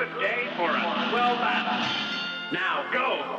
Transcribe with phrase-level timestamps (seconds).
[0.00, 0.80] good day for a.
[2.52, 3.36] Now go!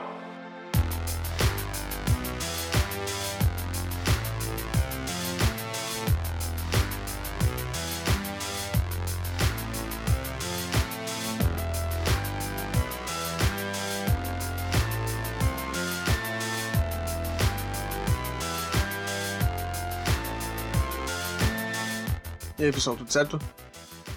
[22.71, 23.61] Pessoal, tudo certo?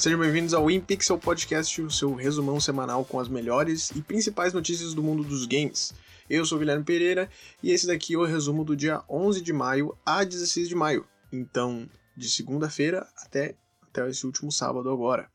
[0.04, 4.92] Sejam bem-vindos ao InPixel Podcast, o seu resumão semanal com as melhores e principais notícias
[4.92, 5.94] do mundo dos games.
[6.28, 7.30] Eu sou Guilherme Pereira
[7.62, 11.06] e esse daqui é o resumo do dia 11 de maio a 16 de maio.
[11.32, 15.30] Então, de segunda-feira até, até esse último sábado agora.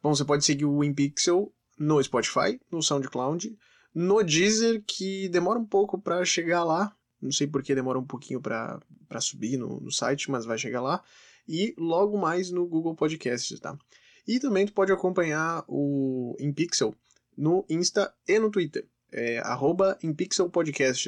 [0.00, 3.58] Bom, você pode seguir o InPixel no Spotify, no SoundCloud,
[3.92, 6.94] no Deezer, que demora um pouco para chegar lá.
[7.20, 8.80] Não sei por que demora um pouquinho para
[9.20, 11.02] subir no, no site, mas vai chegar lá
[11.48, 13.76] e logo mais no Google Podcasts, tá?
[14.26, 16.94] E também tu pode acompanhar o InPixel
[17.36, 18.86] no Insta e no Twitter.
[19.10, 19.98] É arroba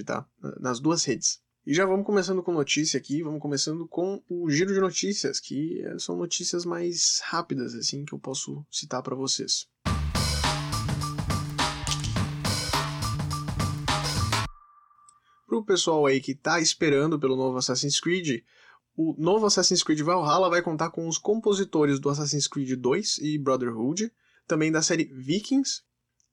[0.05, 0.29] tá?
[0.61, 1.41] Nas duas redes.
[1.67, 5.83] E já vamos começando com notícia aqui, vamos começando com o giro de notícias, que
[5.99, 9.67] são notícias mais rápidas, assim, que eu posso citar para vocês.
[15.47, 18.43] Pro pessoal aí que tá esperando pelo novo Assassin's Creed,
[18.97, 23.39] o novo Assassin's Creed Valhalla vai contar com os compositores do Assassin's Creed 2 e
[23.39, 24.13] Brotherhood,
[24.47, 25.83] também da série Vikings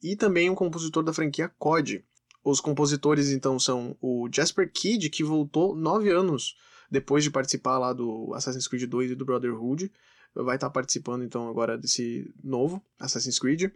[0.02, 2.04] e também um compositor da franquia COD.
[2.44, 6.56] Os compositores então são o Jasper Kidd, que voltou nove anos
[6.90, 9.92] depois de participar lá do Assassin's Creed 2 e do Brotherhood,
[10.36, 13.72] vai estar participando então agora desse novo Assassin's Creed.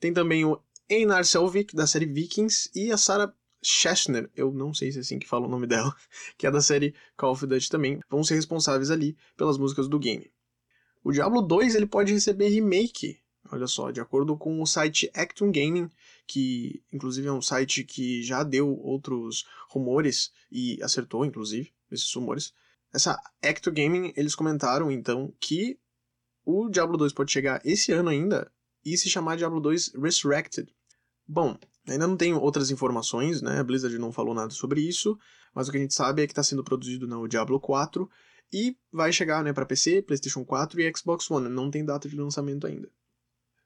[0.00, 4.92] Tem também o Einar Selvik da série Vikings e a Sarah Schechner, eu não sei
[4.92, 5.94] se é assim que fala o nome dela,
[6.38, 9.98] que é da série Call of Duty também, vão ser responsáveis ali pelas músicas do
[9.98, 10.30] game.
[11.02, 15.52] O Diablo 2 ele pode receber remake, olha só, de acordo com o site Actum
[15.52, 15.90] Gaming,
[16.26, 22.52] que inclusive é um site que já deu outros rumores e acertou inclusive esses rumores.
[22.92, 25.78] Essa Actum Gaming, eles comentaram então que
[26.44, 28.50] o Diablo 2 pode chegar esse ano ainda
[28.84, 30.72] e se chamar Diablo 2 Resurrected.
[31.26, 31.58] Bom,
[31.88, 33.60] Ainda não tenho outras informações, né?
[33.60, 35.18] A Blizzard não falou nada sobre isso,
[35.54, 38.08] mas o que a gente sabe é que está sendo produzido no Diablo 4
[38.52, 41.48] e vai chegar né, para PC, PlayStation 4 e Xbox One.
[41.48, 42.90] Não tem data de lançamento ainda.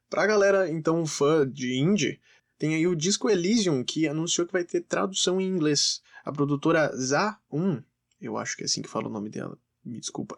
[0.08, 2.20] Pra galera, então, fã de indie,
[2.58, 6.02] tem aí o Disco Elysium, que anunciou que vai ter tradução em inglês.
[6.24, 7.82] A produtora ZA1,
[8.20, 10.36] eu acho que é assim que fala o nome dela, me desculpa,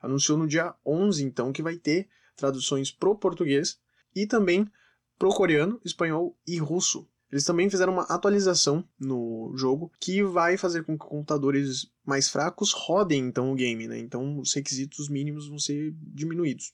[0.00, 3.78] anunciou no dia 11, então, que vai ter traduções pro português
[4.14, 4.70] e também
[5.18, 7.08] pro coreano, espanhol e russo.
[7.34, 12.70] Eles também fizeram uma atualização no jogo que vai fazer com que computadores mais fracos
[12.70, 13.98] rodem então o game, né?
[13.98, 16.72] Então os requisitos mínimos vão ser diminuídos.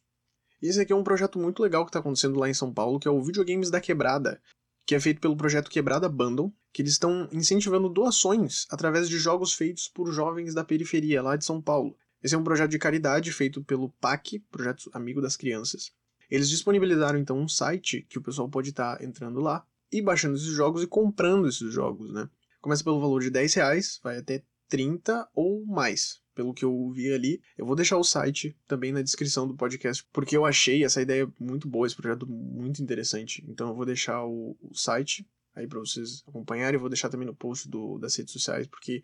[0.60, 3.00] E esse aqui é um projeto muito legal que está acontecendo lá em São Paulo,
[3.00, 4.38] que é o Videogames da Quebrada,
[4.84, 9.54] que é feito pelo projeto Quebrada Bundle, que eles estão incentivando doações através de jogos
[9.54, 11.96] feitos por jovens da periferia lá de São Paulo.
[12.22, 15.90] Esse é um projeto de caridade feito pelo PAC, Projeto Amigo das Crianças.
[16.30, 20.36] Eles disponibilizaram então um site que o pessoal pode estar tá entrando lá e baixando
[20.36, 22.28] esses jogos e comprando esses jogos, né?
[22.60, 26.20] Começa pelo valor de 10 reais, vai até 30 ou mais.
[26.34, 30.06] Pelo que eu vi ali, eu vou deixar o site também na descrição do podcast,
[30.12, 33.44] porque eu achei essa ideia muito boa, esse projeto muito interessante.
[33.48, 37.26] Então eu vou deixar o, o site aí para vocês acompanharem, eu vou deixar também
[37.26, 39.02] no post do, das redes sociais, porque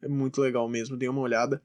[0.00, 1.62] é muito legal mesmo, dê uma olhada.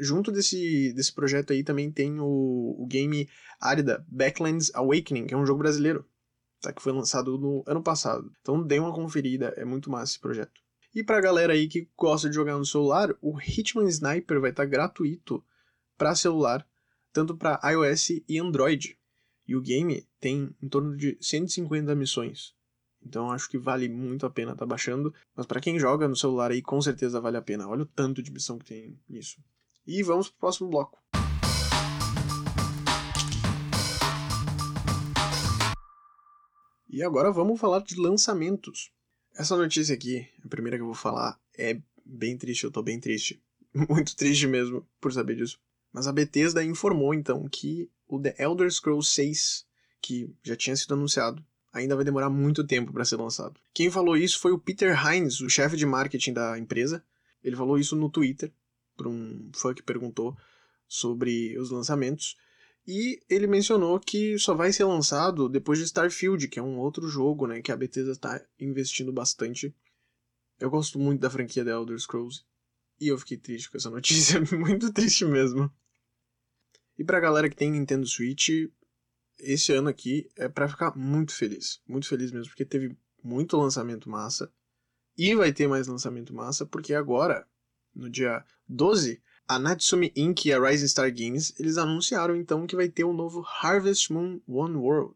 [0.00, 3.28] Junto desse, desse projeto aí também tem o, o game
[3.60, 6.06] Arida Backlands Awakening, que é um jogo brasileiro
[6.68, 6.72] tá?
[6.72, 8.32] que foi lançado no ano passado.
[8.40, 10.52] Então dê uma conferida, é muito massa esse projeto.
[10.94, 14.62] E pra galera aí que gosta de jogar no celular, o Hitman Sniper vai estar
[14.62, 15.44] tá gratuito
[15.98, 16.66] para celular,
[17.12, 18.96] tanto para iOS e Android.
[19.46, 22.54] E o game tem em torno de 150 missões.
[23.04, 26.16] Então acho que vale muito a pena estar tá baixando, mas para quem joga no
[26.16, 27.68] celular aí com certeza vale a pena.
[27.68, 29.42] Olha o tanto de missão que tem nisso.
[29.86, 31.03] E vamos pro próximo bloco.
[36.94, 38.92] E agora vamos falar de lançamentos.
[39.34, 43.00] Essa notícia aqui, a primeira que eu vou falar, é bem triste, eu tô bem
[43.00, 43.42] triste.
[43.74, 45.58] Muito triste mesmo por saber disso.
[45.92, 49.66] Mas a Bethesda informou então que o The Elder Scrolls 6,
[50.00, 53.58] que já tinha sido anunciado, ainda vai demorar muito tempo para ser lançado.
[53.74, 57.04] Quem falou isso foi o Peter Hines, o chefe de marketing da empresa.
[57.42, 58.52] Ele falou isso no Twitter
[58.96, 60.36] para um fã que perguntou
[60.86, 62.36] sobre os lançamentos.
[62.86, 67.08] E ele mencionou que só vai ser lançado depois de Starfield, que é um outro
[67.08, 69.74] jogo, né, que a Bethesda está investindo bastante.
[70.60, 72.44] Eu gosto muito da franquia The Elder Scrolls
[73.00, 75.72] e eu fiquei triste com essa notícia, muito triste mesmo.
[76.98, 78.50] E pra galera que tem Nintendo Switch,
[79.38, 84.08] esse ano aqui é para ficar muito feliz, muito feliz mesmo, porque teve muito lançamento
[84.08, 84.52] massa
[85.16, 87.48] e vai ter mais lançamento massa, porque agora,
[87.94, 90.46] no dia 12, a Natsumi Inc.
[90.46, 94.12] e a Rising Star Games, eles anunciaram então que vai ter o um novo Harvest
[94.12, 95.14] Moon One World.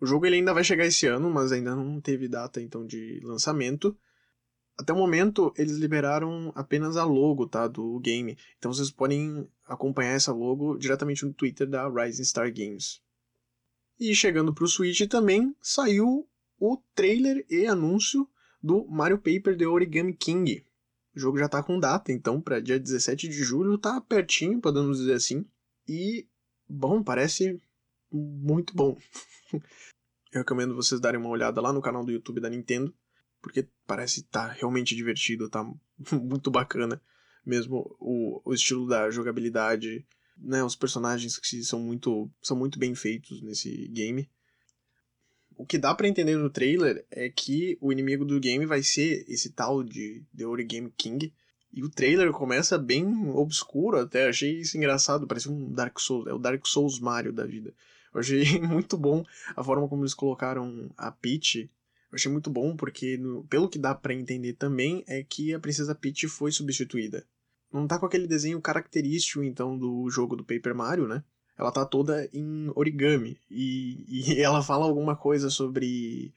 [0.00, 3.20] O jogo ele ainda vai chegar esse ano, mas ainda não teve data então de
[3.22, 3.96] lançamento.
[4.76, 8.36] Até o momento, eles liberaram apenas a logo, tá, do game.
[8.58, 13.00] Então vocês podem acompanhar essa logo diretamente no Twitter da Rising Star Games.
[13.98, 16.26] E chegando para o Switch também, saiu
[16.58, 18.26] o trailer e anúncio
[18.62, 20.64] do Mario Paper The Origami King.
[21.14, 24.98] O jogo já está com data, então, para dia 17 de julho, tá pertinho, podemos
[24.98, 25.44] dizer assim.
[25.88, 26.28] E,
[26.68, 27.60] bom, parece
[28.12, 28.96] muito bom.
[30.32, 32.94] Eu recomendo vocês darem uma olhada lá no canal do YouTube da Nintendo,
[33.42, 35.68] porque parece tá realmente divertido, tá
[36.12, 37.02] muito bacana.
[37.44, 40.06] Mesmo o, o estilo da jogabilidade,
[40.36, 44.30] né, os personagens que são muito, são muito bem feitos nesse game.
[45.60, 49.26] O que dá para entender no trailer é que o inimigo do game vai ser
[49.28, 51.30] esse tal de The Origami King.
[51.70, 56.32] E o trailer começa bem obscuro até, achei isso engraçado, parece um Dark Souls, é
[56.32, 57.74] o Dark Souls Mario da vida.
[58.14, 59.22] Eu achei muito bom
[59.54, 61.70] a forma como eles colocaram a Peach.
[62.10, 65.60] Eu achei muito bom porque, no, pelo que dá para entender também, é que a
[65.60, 67.22] Princesa Peach foi substituída.
[67.70, 71.22] Não tá com aquele desenho característico, então, do jogo do Paper Mario, né?
[71.60, 73.38] Ela tá toda em origami.
[73.50, 76.32] E, e ela fala alguma coisa sobre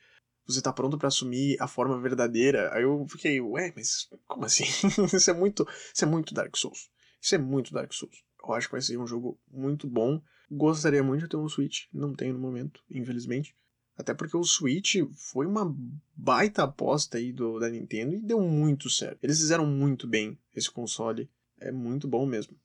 [0.45, 2.69] você tá pronto para assumir a forma verdadeira.
[2.73, 4.65] Aí eu fiquei, ué, mas como assim?
[5.15, 6.89] isso é muito, isso é muito Dark Souls.
[7.21, 8.21] Isso é muito Dark Souls.
[8.43, 10.21] Eu acho que vai ser um jogo muito bom.
[10.51, 13.55] Gostaria muito de ter um Switch, não tenho no momento, infelizmente.
[13.97, 15.73] Até porque o Switch foi uma
[16.13, 19.23] baita aposta aí do, da Nintendo e deu muito certo.
[19.23, 21.29] Eles fizeram muito bem esse console.
[21.61, 22.57] É muito bom mesmo.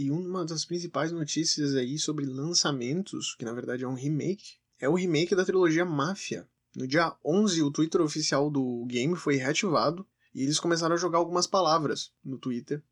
[0.00, 4.88] E uma das principais notícias aí sobre lançamentos, que na verdade é um remake, é
[4.88, 6.48] o remake da trilogia Máfia.
[6.74, 11.18] No dia 11, o Twitter oficial do game foi reativado e eles começaram a jogar
[11.18, 12.82] algumas palavras no Twitter.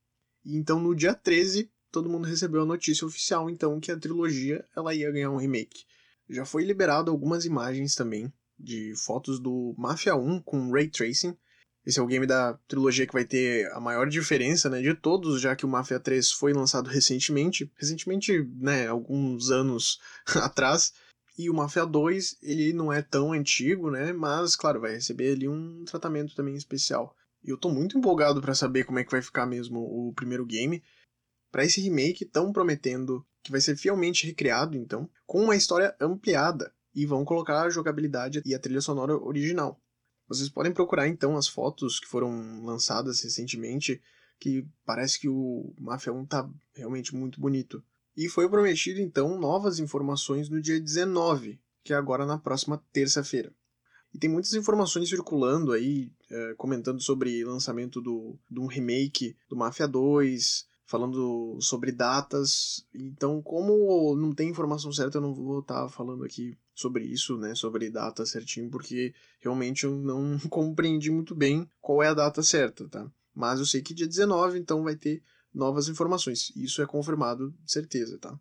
[0.45, 4.63] E então no dia 13, todo mundo recebeu a notícia oficial então que a trilogia
[4.77, 5.87] ela ia ganhar um remake.
[6.29, 11.35] Já foi liberado algumas imagens também de fotos do Mafia 1 com ray tracing
[11.89, 15.41] esse é o game da trilogia que vai ter a maior diferença, né, de todos,
[15.41, 19.99] já que o Mafia 3 foi lançado recentemente, recentemente, né, alguns anos
[20.37, 20.93] atrás,
[21.39, 25.49] e o Mafia 2, ele não é tão antigo, né, mas claro, vai receber ali
[25.49, 27.17] um tratamento também especial.
[27.43, 30.45] E eu tô muito empolgado para saber como é que vai ficar mesmo o primeiro
[30.45, 30.83] game.
[31.51, 36.71] Para esse remake, estão prometendo que vai ser fielmente recriado, então, com uma história ampliada,
[36.95, 39.81] e vão colocar a jogabilidade e a trilha sonora original.
[40.29, 44.01] Vocês podem procurar então as fotos que foram lançadas recentemente,
[44.39, 47.83] que parece que o Mafia 1 tá realmente muito bonito.
[48.17, 53.53] E foi prometido então novas informações no dia 19, que é agora na próxima terça-feira.
[54.13, 59.57] E tem muitas informações circulando aí, é, comentando sobre lançamento do, de um remake do
[59.57, 62.87] Mafia 2, falando sobre datas.
[62.95, 67.37] Então, como não tem informação certa, eu não vou estar tá falando aqui sobre isso,
[67.37, 72.41] né, sobre data certinho, porque realmente eu não compreendi muito bem qual é a data
[72.41, 73.11] certa, tá?
[73.35, 75.21] Mas eu sei que dia 19, então vai ter
[75.53, 76.53] novas informações.
[76.55, 78.39] Isso é confirmado certeza, tá?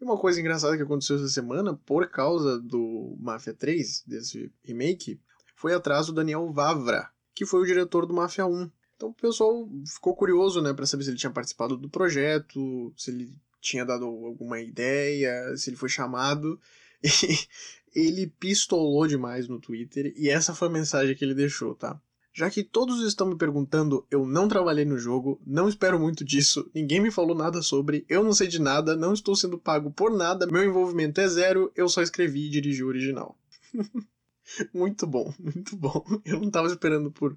[0.00, 5.20] E uma coisa engraçada que aconteceu essa semana, por causa do Mafia 3, desse remake,
[5.56, 8.70] foi atrás do Daniel Vavra, que foi o diretor do Mafia 1.
[8.94, 13.10] Então o pessoal ficou curioso, né, para saber se ele tinha participado do projeto, se
[13.10, 16.56] ele tinha dado alguma ideia, se ele foi chamado.
[17.79, 22.00] E ele pistolou demais no Twitter e essa foi a mensagem que ele deixou, tá?
[22.32, 26.70] Já que todos estão me perguntando, eu não trabalhei no jogo, não espero muito disso,
[26.72, 30.12] ninguém me falou nada sobre, eu não sei de nada, não estou sendo pago por
[30.16, 33.36] nada, meu envolvimento é zero, eu só escrevi e dirigi o original.
[34.72, 36.04] muito bom, muito bom.
[36.24, 37.36] Eu não estava esperando por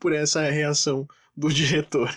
[0.00, 2.10] por essa reação do diretor.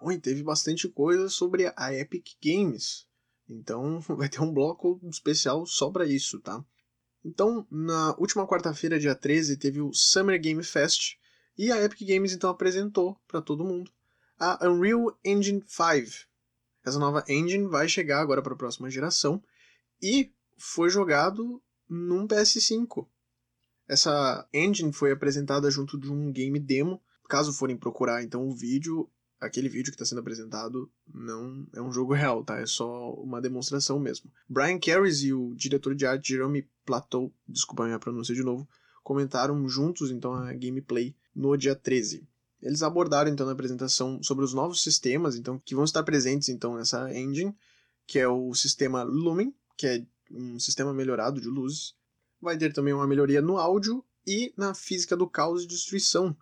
[0.00, 3.06] Bom, e teve bastante coisa sobre a Epic Games.
[3.48, 6.64] Então vai ter um bloco especial só para isso, tá?
[7.22, 11.16] Então, na última quarta-feira, dia 13, teve o Summer Game Fest
[11.58, 13.90] e a Epic Games então apresentou para todo mundo
[14.38, 16.26] a Unreal Engine 5.
[16.82, 19.42] Essa nova engine vai chegar agora para a próxima geração
[20.02, 23.06] e foi jogado num PS5.
[23.86, 27.02] Essa engine foi apresentada junto de um game demo.
[27.28, 31.90] Caso forem procurar então o vídeo, aquele vídeo que está sendo apresentado não é um
[31.90, 32.60] jogo real, tá?
[32.60, 34.30] É só uma demonstração mesmo.
[34.48, 38.68] Brian Carries e o diretor de arte Jeremy Plateau, desculpa a minha pronúncia de novo,
[39.02, 42.28] comentaram juntos então a gameplay no dia 13.
[42.60, 46.76] Eles abordaram então na apresentação sobre os novos sistemas, então que vão estar presentes então
[46.76, 47.56] nessa engine,
[48.06, 51.94] que é o sistema Lumen, que é um sistema melhorado de luzes.
[52.40, 56.36] Vai ter também uma melhoria no áudio e na física do caos e destruição,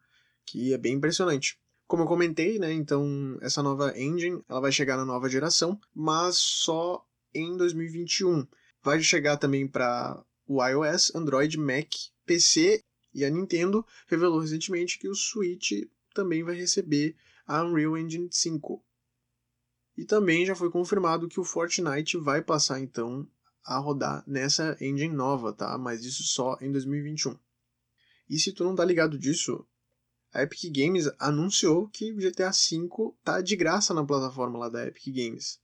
[0.44, 1.58] que é bem impressionante.
[1.88, 6.36] Como eu comentei, né, então essa nova engine, ela vai chegar na nova geração, mas
[6.36, 7.02] só
[7.34, 8.46] em 2021.
[8.82, 11.90] Vai chegar também para o iOS, Android, Mac,
[12.26, 12.82] PC
[13.14, 15.72] e a Nintendo revelou recentemente que o Switch
[16.14, 17.16] também vai receber
[17.46, 18.84] a Unreal Engine 5.
[19.96, 23.26] E também já foi confirmado que o Fortnite vai passar então
[23.64, 25.76] a rodar nessa engine nova, tá?
[25.78, 27.34] Mas isso só em 2021.
[28.28, 29.66] E se tu não tá ligado disso,
[30.32, 32.88] a Epic Games anunciou que GTA V
[33.24, 35.60] tá de graça na plataforma lá da Epic Games.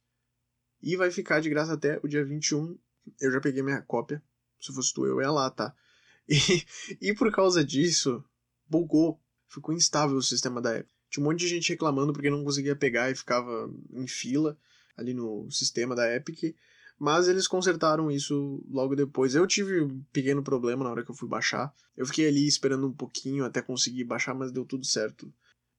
[0.83, 2.79] E vai ficar de graça até o dia 21.
[3.21, 4.23] Eu já peguei minha cópia.
[4.61, 5.75] Se fosse tu, eu ia lá, tá?
[6.27, 6.65] E,
[7.11, 8.25] e por causa disso,
[8.67, 9.21] bugou.
[9.47, 10.91] Ficou instável o sistema da Epic.
[11.11, 14.59] Tinha um monte de gente reclamando porque não conseguia pegar e ficava em fila
[14.97, 16.57] ali no sistema da Epic.
[16.99, 19.35] Mas eles consertaram isso logo depois.
[19.35, 21.75] Eu tive um pequeno problema na hora que eu fui baixar.
[21.97, 25.33] Eu fiquei ali esperando um pouquinho até conseguir baixar, mas deu tudo certo.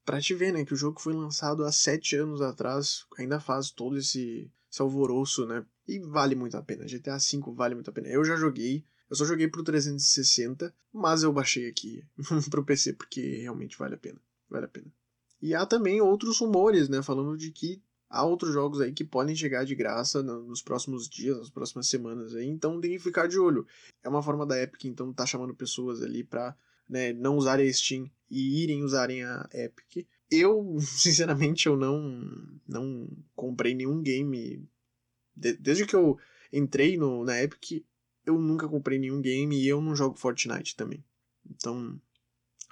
[0.05, 3.71] Pra te ver, né, que o jogo foi lançado há sete anos atrás, ainda faz
[3.71, 5.65] todo esse, esse alvoroço, né?
[5.87, 6.85] E vale muito a pena.
[6.85, 8.07] GTA V vale muito a pena.
[8.09, 12.03] Eu já joguei, eu só joguei pro 360, mas eu baixei aqui
[12.51, 14.21] pro PC porque realmente vale a pena.
[14.49, 14.91] Vale a pena.
[15.41, 19.35] E há também outros rumores, né, falando de que há outros jogos aí que podem
[19.35, 23.39] chegar de graça nos próximos dias, nas próximas semanas aí, então tem que ficar de
[23.39, 23.65] olho.
[24.03, 26.55] É uma forma da Epic, então, tá chamando pessoas ali pra
[26.87, 30.07] né, não usarem a Steam e irem usarem a Epic.
[30.29, 32.01] Eu, sinceramente, eu não,
[32.67, 34.67] não comprei nenhum game.
[35.35, 36.17] De, desde que eu
[36.51, 37.83] entrei no, na Epic,
[38.25, 41.03] eu nunca comprei nenhum game e eu não jogo Fortnite também.
[41.47, 41.99] Então,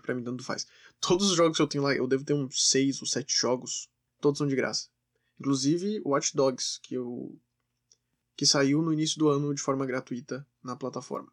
[0.01, 0.65] pra mim tanto faz.
[0.99, 3.89] Todos os jogos que eu tenho lá, eu devo ter uns 6 ou 7 jogos,
[4.19, 4.87] todos são de graça.
[5.43, 7.37] Inclusive Watch Dogs, que, eu,
[8.33, 11.29] que saiu no início do ano de forma gratuita na plataforma.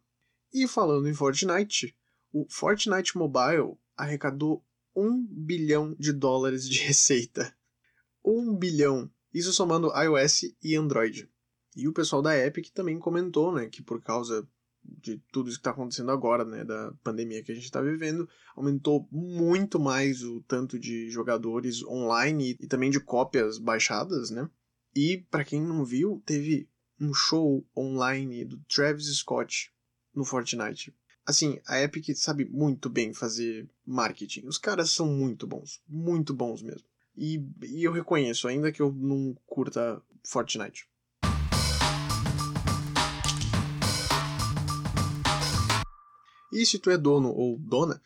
[0.53, 1.95] E falando em Fortnite,
[2.33, 7.55] o Fortnite Mobile arrecadou 1 bilhão de dólares de receita.
[8.21, 9.09] 1 bilhão.
[9.33, 11.31] Isso somando iOS e Android.
[11.73, 14.45] E o pessoal da Epic também comentou né, que por causa
[14.83, 18.27] de tudo isso que está acontecendo agora, né, da pandemia que a gente está vivendo,
[18.55, 24.49] aumentou muito mais o tanto de jogadores online e, também de cópias baixadas, né?
[24.95, 26.69] E para quem não viu, teve
[26.99, 29.71] um show online do Travis Scott
[30.13, 30.93] no Fortnite.
[31.25, 34.47] Assim, a Epic sabe muito bem fazer marketing.
[34.47, 36.87] Os caras são muito bons, muito bons mesmo.
[37.15, 40.87] E, e eu reconheço, ainda que eu não curta Fortnite.
[46.51, 48.01] E se tu é dono ou dona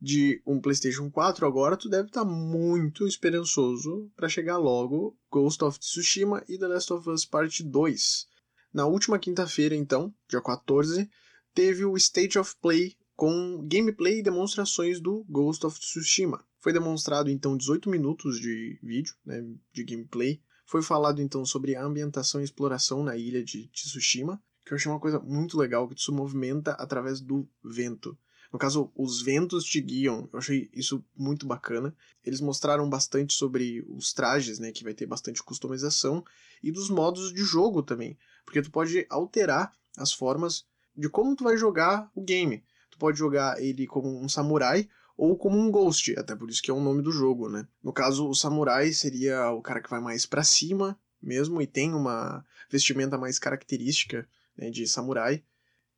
[0.00, 5.62] de um PlayStation 4 agora, tu deve estar tá muito esperançoso para chegar logo Ghost
[5.62, 8.26] of Tsushima e The Last of Us Part 2.
[8.72, 11.10] Na última quinta-feira, então, dia 14,
[11.52, 16.42] teve o State of Play com gameplay e demonstrações do Ghost of Tsushima.
[16.58, 20.40] Foi demonstrado então 18 minutos de vídeo, né, de gameplay.
[20.64, 24.92] Foi falado então sobre a ambientação e exploração na ilha de Tsushima, que eu achei
[24.92, 28.16] uma coisa muito legal, que tu se movimenta através do vento.
[28.52, 30.28] No caso, os ventos te guiam.
[30.32, 31.92] Eu achei isso muito bacana.
[32.24, 36.24] Eles mostraram bastante sobre os trajes, né, que vai ter bastante customização,
[36.62, 40.64] e dos modos de jogo também, porque tu pode alterar as formas
[40.96, 42.62] de como tu vai jogar o game.
[42.92, 46.70] Tu pode jogar ele como um samurai ou como um ghost, até por isso que
[46.70, 47.66] é o nome do jogo, né?
[47.82, 51.92] No caso, o samurai seria o cara que vai mais para cima mesmo e tem
[51.92, 54.28] uma vestimenta mais característica
[54.60, 55.42] né, de samurai.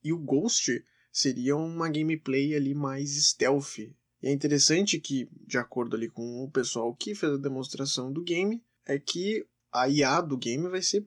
[0.03, 3.79] E o Ghost seria uma gameplay ali mais stealth.
[3.79, 8.23] E é interessante que, de acordo ali com o pessoal que fez a demonstração do
[8.23, 11.05] game, é que a IA do game vai ser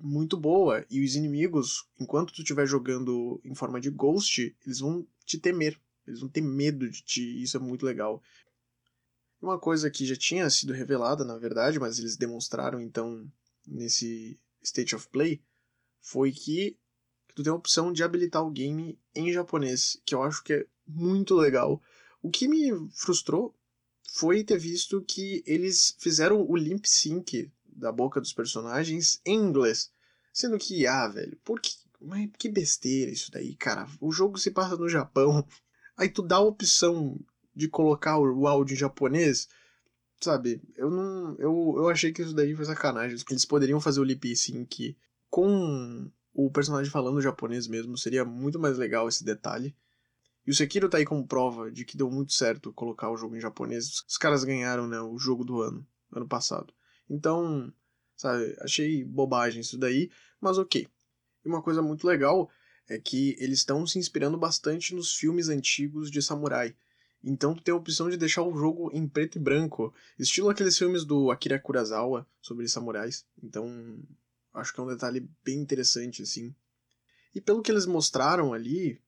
[0.00, 5.06] muito boa e os inimigos, enquanto tu estiver jogando em forma de Ghost, eles vão
[5.24, 8.22] te temer, eles vão ter medo de ti, isso é muito legal.
[9.40, 13.30] Uma coisa que já tinha sido revelada, na verdade, mas eles demonstraram então
[13.66, 15.40] nesse State of Play,
[16.00, 16.76] foi que
[17.34, 20.66] tu tem a opção de habilitar o game em japonês, que eu acho que é
[20.86, 21.80] muito legal.
[22.22, 23.54] O que me frustrou
[24.10, 29.90] foi ter visto que eles fizeram o limp sync da boca dos personagens em inglês.
[30.32, 33.88] Sendo que, ah, velho, por que, mas que besteira isso daí, cara.
[34.00, 35.46] O jogo se passa no Japão.
[35.96, 37.18] Aí tu dá a opção
[37.54, 39.48] de colocar o áudio em japonês,
[40.20, 40.62] sabe?
[40.76, 41.34] Eu não.
[41.38, 43.18] Eu, eu achei que isso daí foi sacanagem.
[43.28, 44.96] Eles poderiam fazer o lip sync
[45.30, 49.74] com o personagem falando japonês mesmo, seria muito mais legal esse detalhe.
[50.46, 53.36] E o Sekiro tá aí como prova de que deu muito certo colocar o jogo
[53.36, 54.02] em japonês.
[54.08, 56.72] Os caras ganharam, né, o jogo do ano, ano passado.
[57.10, 57.72] Então,
[58.16, 60.88] sabe, achei bobagem isso daí, mas ok.
[61.44, 62.50] E uma coisa muito legal
[62.88, 66.74] é que eles estão se inspirando bastante nos filmes antigos de samurai.
[67.22, 71.04] Então tem a opção de deixar o jogo em preto e branco, estilo aqueles filmes
[71.04, 73.26] do Akira Kurosawa sobre samurais.
[73.42, 73.98] Então,
[74.58, 76.54] acho que é um detalhe bem interessante assim.
[77.34, 79.00] E pelo que eles mostraram ali,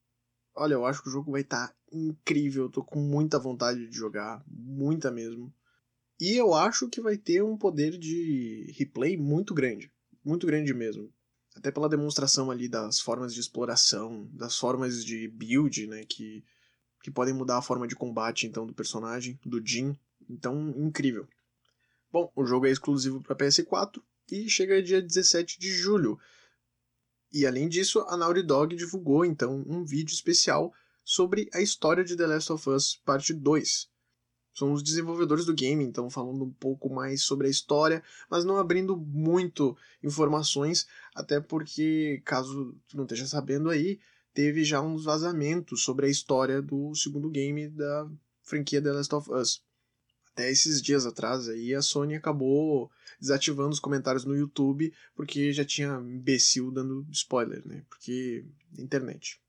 [0.54, 3.86] olha, eu acho que o jogo vai estar tá incrível, eu tô com muita vontade
[3.86, 5.52] de jogar, muita mesmo.
[6.20, 9.90] E eu acho que vai ter um poder de replay muito grande,
[10.24, 11.12] muito grande mesmo.
[11.56, 16.44] Até pela demonstração ali das formas de exploração, das formas de build, né, que,
[17.02, 19.96] que podem mudar a forma de combate então do personagem, do Jin.
[20.28, 21.26] Então, incrível.
[22.12, 26.18] Bom, o jogo é exclusivo para PS4 e chega dia 17 de julho.
[27.32, 30.72] E além disso, a Naughty Dog divulgou então um vídeo especial
[31.04, 33.88] sobre a história de The Last of Us Parte 2.
[34.52, 38.56] São os desenvolvedores do game, então falando um pouco mais sobre a história, mas não
[38.56, 44.00] abrindo muito informações, até porque, caso tu não esteja sabendo aí,
[44.34, 48.10] teve já uns vazamentos sobre a história do segundo game da
[48.42, 49.62] franquia The Last of Us.
[50.32, 55.64] Até esses dias atrás aí a Sony acabou desativando os comentários no YouTube porque já
[55.64, 57.84] tinha imbecil dando spoiler, né?
[57.88, 58.44] Porque
[58.78, 59.40] internet.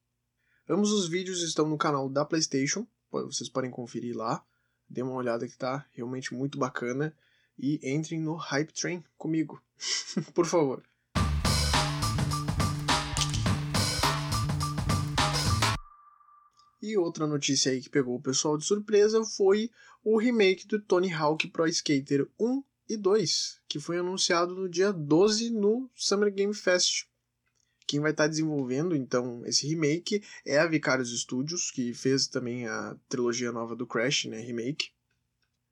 [0.68, 4.44] Ambos os vídeos estão no canal da PlayStation, vocês podem conferir lá.
[4.90, 7.16] Dê uma olhada que tá realmente muito bacana
[7.58, 9.62] e entrem no Hype Train comigo,
[10.34, 10.84] por favor.
[16.92, 19.72] E outra notícia aí que pegou o pessoal de surpresa foi
[20.04, 24.92] o remake do Tony Hawk Pro Skater 1 e 2, que foi anunciado no dia
[24.92, 27.06] 12 no Summer Game Fest.
[27.88, 32.68] Quem vai estar tá desenvolvendo então esse remake é a Vicarious Studios, que fez também
[32.68, 34.90] a trilogia nova do Crash, né, remake.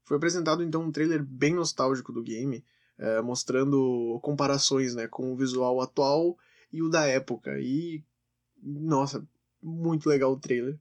[0.05, 2.63] Foi apresentado então um trailer bem nostálgico do game,
[2.97, 6.37] é, mostrando comparações né, com o visual atual
[6.71, 7.59] e o da época.
[7.59, 8.05] E
[8.63, 9.27] nossa,
[9.61, 10.79] muito legal o trailer.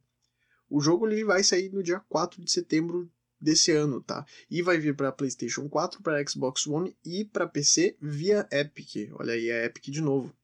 [0.69, 4.27] O jogo ele vai sair no dia 4 de setembro desse ano, tá?
[4.51, 9.11] E vai vir para PlayStation 4, para Xbox One e para PC via Epic.
[9.15, 10.35] Olha aí, é Epic de novo.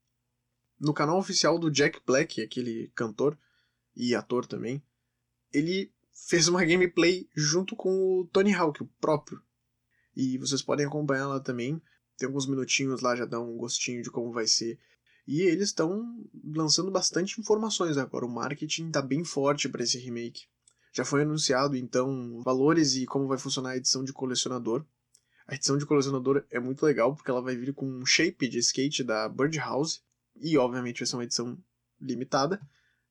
[0.79, 3.37] No canal oficial do Jack Black, aquele cantor
[3.95, 4.83] e ator também,
[5.53, 9.41] ele fez uma gameplay junto com o Tony Hawk, o próprio.
[10.15, 11.81] E vocês podem acompanhar lá também.
[12.17, 14.79] Tem alguns minutinhos lá, já dá um gostinho de como vai ser
[15.27, 18.25] e eles estão lançando bastante informações agora.
[18.25, 20.43] O marketing está bem forte para esse remake.
[20.93, 24.85] Já foi anunciado então valores e como vai funcionar a edição de colecionador.
[25.47, 28.59] A edição de colecionador é muito legal porque ela vai vir com um shape de
[28.59, 29.99] skate da Birdhouse
[30.35, 31.57] e obviamente vai ser uma edição
[31.99, 32.61] limitada.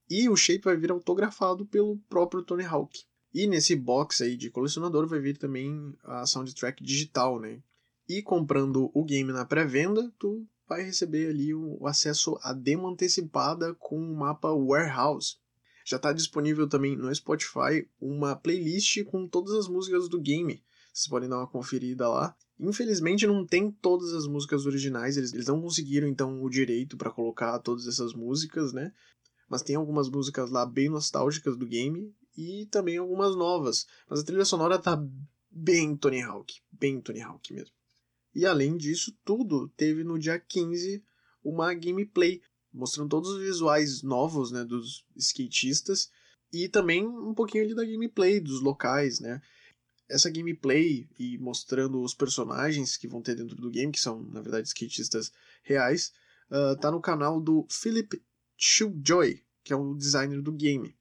[0.08, 3.04] E o shape vai vir autografado pelo próprio Tony Hawk.
[3.32, 7.60] E nesse box aí de colecionador vai vir também a soundtrack digital, né?
[8.08, 13.74] E comprando o game na pré-venda, tu vai receber ali o acesso à demo antecipada
[13.74, 15.36] com o mapa Warehouse.
[15.84, 20.64] Já está disponível também no Spotify uma playlist com todas as músicas do game.
[20.92, 22.34] Vocês podem dar uma conferida lá.
[22.58, 27.10] Infelizmente não tem todas as músicas originais, eles, eles não conseguiram então o direito para
[27.10, 28.92] colocar todas essas músicas, né?
[29.48, 33.86] Mas tem algumas músicas lá bem nostálgicas do game e também algumas novas.
[34.08, 34.96] Mas a trilha sonora tá
[35.50, 37.74] bem Tony Hawk, bem Tony Hawk mesmo.
[38.34, 41.02] E além disso tudo, teve no dia 15
[41.42, 42.42] uma gameplay
[42.72, 46.10] mostrando todos os visuais novos, né, dos skatistas
[46.52, 49.40] e também um pouquinho ali da gameplay dos locais, né?
[50.08, 54.40] Essa gameplay e mostrando os personagens que vão ter dentro do game, que são na
[54.40, 56.12] verdade skatistas reais,
[56.50, 58.20] uh, tá no canal do Philip
[58.56, 60.94] Chiljoy, que é o designer do game.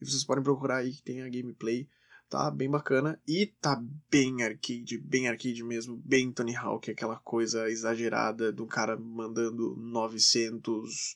[0.00, 1.88] E vocês podem procurar aí que tem a gameplay
[2.34, 7.70] tá bem bacana e tá bem arcade, bem arcade mesmo, bem Tony Hawk, aquela coisa
[7.70, 11.14] exagerada do cara mandando 900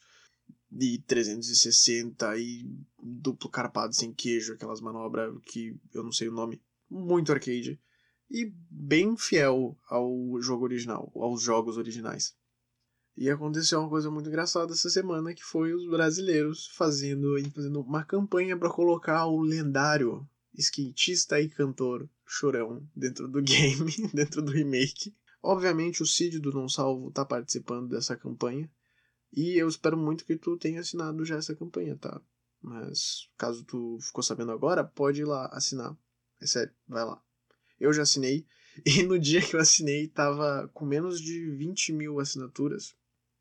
[0.80, 2.70] e 360 e
[3.02, 7.80] duplo carpado sem queijo, aquelas manobras que eu não sei o nome, muito arcade
[8.30, 12.32] e bem fiel ao jogo original, aos jogos originais.
[13.16, 18.04] E aconteceu uma coisa muito engraçada essa semana que foi os brasileiros fazendo, fazendo uma
[18.04, 20.24] campanha para colocar o lendário
[20.58, 25.14] skatista e cantor chorão dentro do game, dentro do remake.
[25.42, 28.70] Obviamente o Cid do Não Salvo tá participando dessa campanha.
[29.32, 32.20] E eu espero muito que tu tenha assinado já essa campanha, tá?
[32.60, 35.96] Mas caso tu ficou sabendo agora, pode ir lá assinar.
[36.40, 37.22] É sério, vai lá.
[37.78, 38.46] Eu já assinei.
[38.86, 42.94] E no dia que eu assinei, tava com menos de 20 mil assinaturas.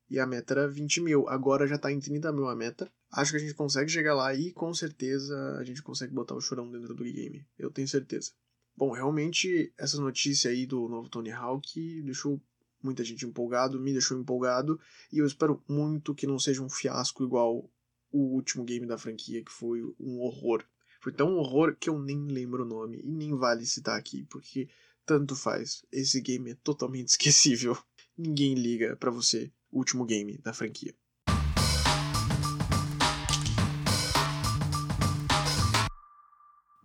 [0.10, 1.30] E a meta era 20 mil.
[1.30, 2.92] Agora já tá em 30 mil a meta.
[3.12, 6.42] Acho que a gente consegue chegar lá e com certeza a gente consegue botar o
[6.42, 7.46] chorão dentro do game.
[7.58, 8.32] Eu tenho certeza.
[8.76, 12.42] Bom, realmente essa notícia aí do novo Tony Hawk deixou
[12.82, 14.80] muita gente empolgado, me deixou empolgado
[15.12, 17.70] e eu espero muito que não seja um fiasco igual
[18.12, 20.64] o último game da franquia que foi um horror.
[21.02, 24.70] Foi tão horror que eu nem lembro o nome e nem vale citar aqui, porque
[25.06, 25.86] tanto faz.
[25.92, 27.78] Esse game é totalmente esquecível.
[28.18, 30.94] Ninguém liga para você, último game da franquia.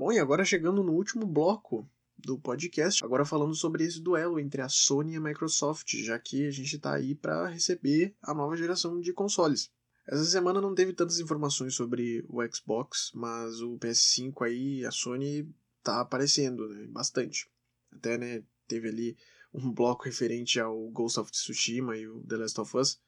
[0.04, 1.88] Bom, e agora chegando no último bloco
[2.18, 6.44] do podcast, agora falando sobre esse duelo entre a Sony e a Microsoft, já que
[6.44, 9.70] a gente está aí para receber a nova geração de consoles.
[10.04, 15.48] Essa semana não teve tantas informações sobre o Xbox, mas o PS5 aí, a Sony
[15.84, 17.48] tá aparecendo, né, bastante.
[17.92, 19.16] Até, né, teve ali
[19.54, 23.00] um bloco referente ao Ghost of Tsushima e o The Last of Us.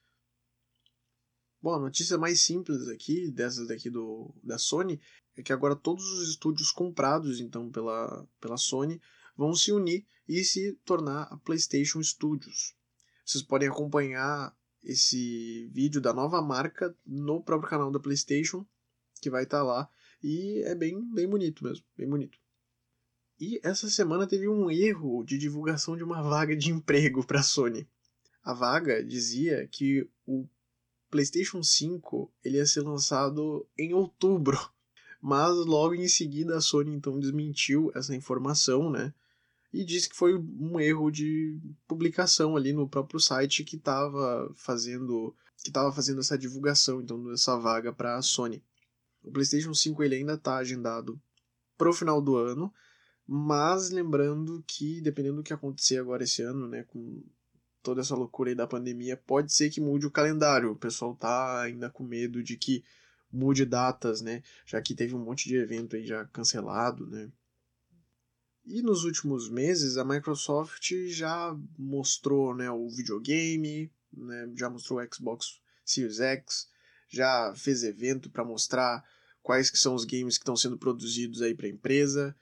[1.61, 5.01] Bom, a notícia mais simples aqui, dessas daqui do, da Sony,
[5.37, 9.01] é que agora todos os estúdios comprados então pela, pela Sony
[9.37, 12.75] vão se unir e se tornar a PlayStation Studios.
[13.25, 18.67] Vocês podem acompanhar esse vídeo da nova marca no próprio canal da PlayStation,
[19.21, 19.89] que vai estar tá lá,
[20.23, 22.39] e é bem, bem bonito mesmo, bem bonito.
[23.41, 27.43] E essa semana teve um erro de divulgação de uma vaga de emprego para a
[27.43, 27.89] Sony.
[28.43, 30.47] A vaga dizia que o
[31.11, 34.59] PlayStation 5 ele ia ser lançado em outubro
[35.25, 39.15] mas logo em seguida a Sony então desmentiu essa informação, né?
[39.73, 41.59] E disse que foi um erro de
[41.89, 47.57] publicação ali no próprio site que estava fazendo que estava fazendo essa divulgação então dessa
[47.57, 48.63] vaga para a Sony.
[49.23, 51.19] O PlayStation 5 ele ainda está agendado
[51.79, 52.71] para o final do ano,
[53.27, 57.25] mas lembrando que dependendo do que acontecer agora esse ano, né, com
[57.83, 60.73] toda essa loucura aí da pandemia, pode ser que mude o calendário.
[60.73, 62.85] O pessoal tá ainda com medo de que
[63.35, 64.43] mude datas, né?
[64.65, 67.31] Já que teve um monte de evento aí já cancelado, né?
[68.65, 75.15] E nos últimos meses a Microsoft já mostrou, né, o videogame, né, já mostrou o
[75.15, 76.69] Xbox Series X,
[77.07, 79.05] já fez evento para mostrar
[79.43, 82.35] quais que são os games que estão sendo produzidos aí para a empresa,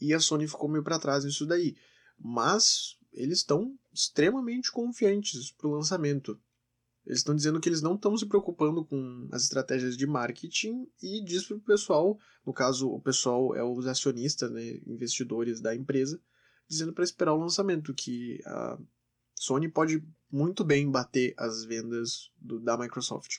[0.00, 1.76] e a Sony ficou meio para trás nisso daí.
[2.18, 6.40] Mas eles estão extremamente confiantes para o lançamento.
[7.10, 11.20] Eles estão dizendo que eles não estão se preocupando com as estratégias de marketing e
[11.24, 16.22] diz para o pessoal, no caso o pessoal é os acionistas, né, investidores da empresa,
[16.68, 18.78] dizendo para esperar o lançamento, que a
[19.34, 23.38] Sony pode muito bem bater as vendas do, da Microsoft.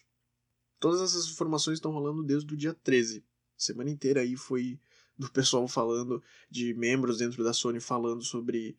[0.77, 3.23] Todas essas informações estão rolando desde o dia 13.
[3.55, 4.81] semana inteira aí foi
[5.17, 8.77] do pessoal falando, de membros dentro da Sony falando sobre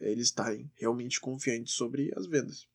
[0.00, 2.71] eles estarem realmente confiantes sobre as vendas.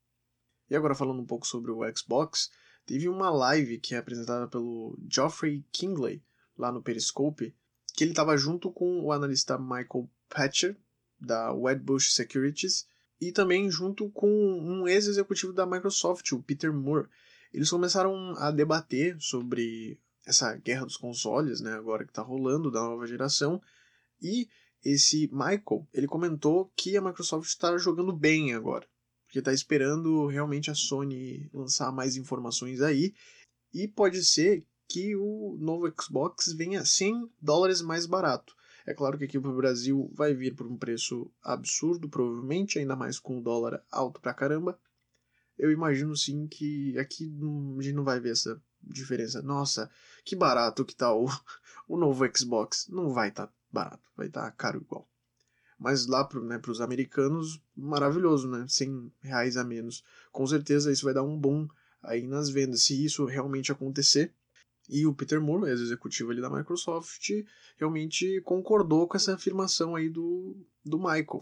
[0.69, 2.51] E agora falando um pouco sobre o Xbox,
[2.85, 6.21] teve uma live que é apresentada pelo Geoffrey Kingley
[6.57, 7.55] lá no Periscope,
[7.93, 10.77] que ele estava junto com o analista Michael Patcher
[11.19, 12.85] da Wedbush Securities
[13.19, 17.07] e também junto com um ex-executivo da Microsoft, o Peter Moore.
[17.53, 22.81] Eles começaram a debater sobre essa guerra dos consoles, né, agora que está rolando da
[22.81, 23.61] nova geração,
[24.21, 24.49] e
[24.83, 28.85] esse Michael, ele comentou que a Microsoft está jogando bem agora
[29.37, 33.13] porque está esperando realmente a Sony lançar mais informações aí.
[33.71, 38.55] E pode ser que o novo Xbox venha 100 dólares mais barato.
[38.83, 42.95] É claro que aqui para o Brasil vai vir por um preço absurdo, provavelmente, ainda
[42.95, 44.79] mais com o dólar alto pra caramba.
[45.55, 47.31] Eu imagino sim que aqui
[47.77, 49.41] a gente não vai ver essa diferença.
[49.43, 49.91] Nossa,
[50.25, 51.27] que barato que tá o,
[51.87, 52.87] o novo Xbox.
[52.89, 55.07] Não vai estar tá barato, vai estar tá caro igual.
[55.79, 58.65] Mas lá para né, os americanos, maravilhoso, né?
[58.67, 60.03] 100 reais a menos.
[60.31, 61.67] Com certeza isso vai dar um boom
[62.01, 64.33] aí nas vendas, se isso realmente acontecer.
[64.89, 67.29] E o Peter Moore, ex-executivo ali da Microsoft,
[67.77, 71.41] realmente concordou com essa afirmação aí do, do Michael.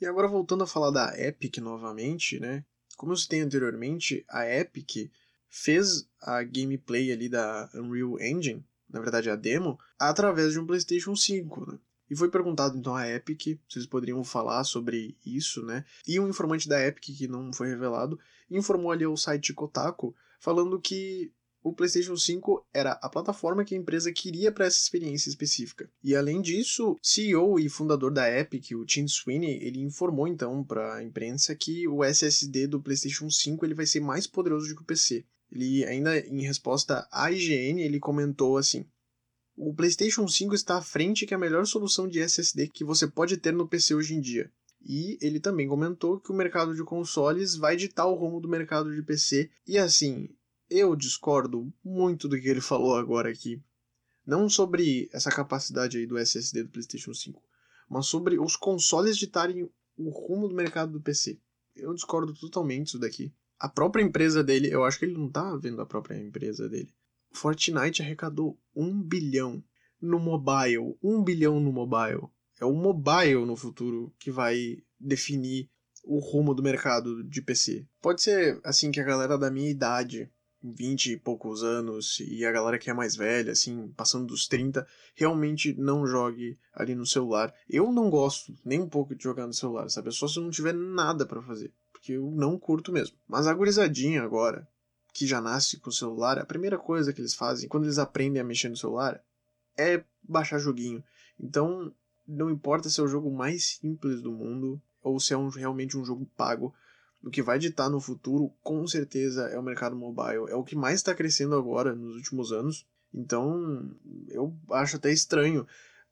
[0.00, 2.64] E agora voltando a falar da Epic novamente, né?
[2.96, 5.10] Como eu citei anteriormente, a Epic
[5.48, 11.14] fez a gameplay ali da Unreal Engine, na verdade a demo, através de um PlayStation
[11.14, 11.78] 5, né?
[12.10, 15.84] E foi perguntado então à Epic se eles poderiam falar sobre isso, né?
[16.06, 18.18] E um informante da Epic, que não foi revelado,
[18.50, 23.78] informou ali ao site Kotaku, falando que o PlayStation 5 era a plataforma que a
[23.78, 25.90] empresa queria para essa experiência específica.
[26.02, 30.94] E além disso, CEO e fundador da Epic, o Tim Sweeney, ele informou então para
[30.94, 34.82] a imprensa que o SSD do PlayStation 5 ele vai ser mais poderoso do que
[34.82, 35.24] o PC.
[35.50, 38.86] Ele ainda em resposta à IGN, ele comentou assim:
[39.60, 43.08] o PlayStation 5 está à frente que é a melhor solução de SSD que você
[43.08, 44.50] pode ter no PC hoje em dia.
[44.80, 48.94] E ele também comentou que o mercado de consoles vai ditar o rumo do mercado
[48.94, 49.50] de PC.
[49.66, 50.28] E assim,
[50.70, 53.60] eu discordo muito do que ele falou agora aqui.
[54.24, 57.42] Não sobre essa capacidade aí do SSD do PlayStation 5,
[57.90, 61.36] mas sobre os consoles ditarem o rumo do mercado do PC.
[61.74, 63.32] Eu discordo totalmente disso daqui.
[63.58, 66.94] A própria empresa dele, eu acho que ele não tá vendo a própria empresa dele.
[67.32, 69.62] Fortnite arrecadou um bilhão
[70.00, 70.96] no mobile.
[71.02, 72.28] Um bilhão no mobile.
[72.60, 75.70] É o mobile no futuro que vai definir
[76.04, 77.86] o rumo do mercado de PC.
[78.00, 80.30] Pode ser assim que a galera da minha idade,
[80.62, 84.86] 20 e poucos anos, e a galera que é mais velha, assim, passando dos 30,
[85.14, 87.54] realmente não jogue ali no celular.
[87.68, 90.08] Eu não gosto nem um pouco de jogar no celular, sabe?
[90.08, 93.16] É só se eu não tiver nada para fazer, porque eu não curto mesmo.
[93.26, 94.66] Mas a gurizadinha agora,
[95.18, 98.40] que já nasce com o celular, a primeira coisa que eles fazem quando eles aprendem
[98.40, 99.20] a mexer no celular
[99.76, 101.02] é baixar joguinho.
[101.40, 101.92] Então,
[102.26, 105.98] não importa se é o jogo mais simples do mundo ou se é um, realmente
[105.98, 106.72] um jogo pago,
[107.20, 110.48] o que vai ditar no futuro, com certeza, é o mercado mobile.
[110.50, 112.86] É o que mais está crescendo agora, nos últimos anos.
[113.12, 113.90] Então,
[114.28, 115.66] eu acho até estranho.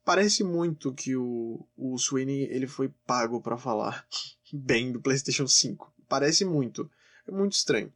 [0.05, 4.05] Parece muito que o, o Sweeney ele foi pago para falar
[4.53, 5.93] bem do PlayStation 5.
[6.09, 6.91] Parece muito.
[7.25, 7.93] É muito estranho.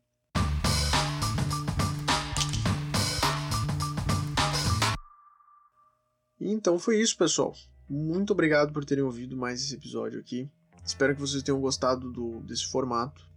[6.53, 7.55] Então foi isso, pessoal.
[7.89, 10.49] Muito obrigado por terem ouvido mais esse episódio aqui.
[10.85, 13.29] Espero que vocês tenham gostado do, desse formato.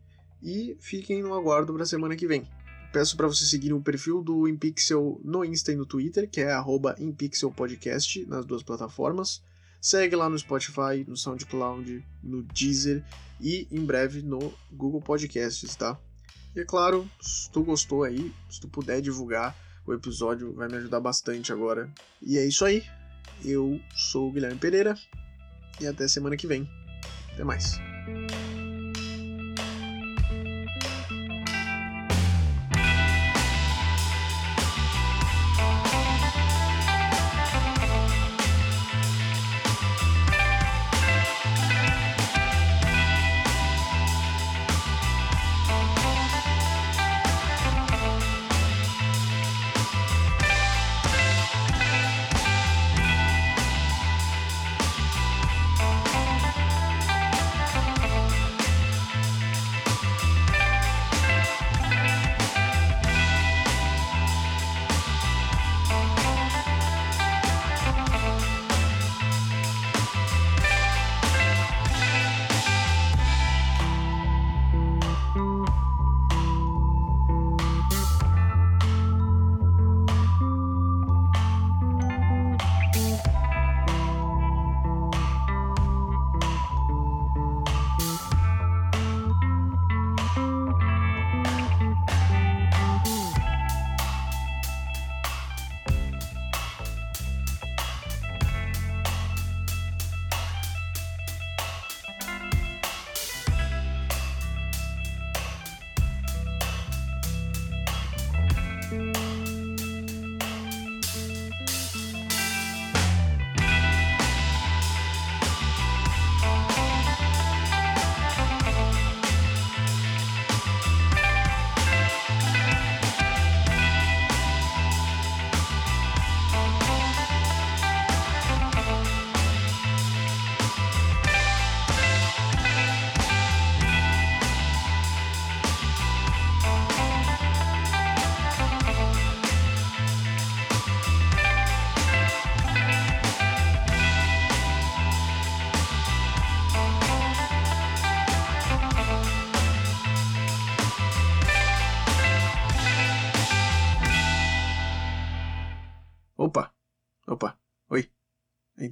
[0.41, 2.47] E fiquem no aguardo para a semana que vem.
[2.91, 6.53] Peço para vocês seguirem o perfil do InPixel no Insta e no Twitter, que é
[6.99, 9.41] InPixelPodcast, nas duas plataformas.
[9.81, 13.03] Segue lá no Spotify, no SoundCloud, no Deezer
[13.41, 15.99] e em breve no Google Podcasts, tá?
[16.55, 20.77] E é claro, se tu gostou aí, se tu puder divulgar o episódio, vai me
[20.77, 21.91] ajudar bastante agora.
[22.21, 22.83] E é isso aí.
[23.43, 24.95] Eu sou o Guilherme Pereira
[25.79, 26.67] e até semana que vem.
[27.33, 27.79] Até mais.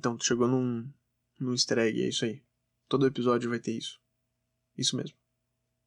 [0.02, 0.92] Então, tu chegou num,
[1.40, 2.42] num easter egg, é isso aí.
[2.90, 4.02] Todo episódio vai ter isso.
[4.76, 5.16] Isso mesmo.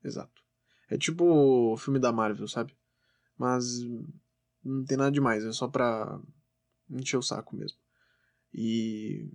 [0.05, 0.41] Exato.
[0.89, 2.77] É tipo o filme da Marvel, sabe?
[3.37, 3.81] Mas
[4.63, 6.21] não tem nada demais, é só pra
[6.89, 7.77] encher o saco mesmo.
[8.55, 9.29] E.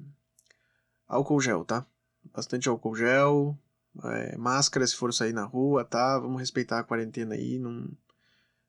[1.06, 1.86] Álcool gel, tá?
[2.34, 3.60] Bastante álcool gel,
[4.06, 6.18] é, máscara se for sair na rua, tá?
[6.20, 7.86] Vamos respeitar a quarentena aí, não,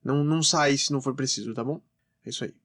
[0.03, 1.81] não, não sai se não for preciso, tá bom?
[2.27, 2.60] É isso aí.